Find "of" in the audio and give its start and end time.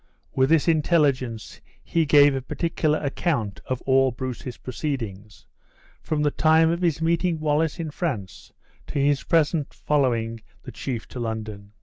3.67-3.83, 6.71-6.81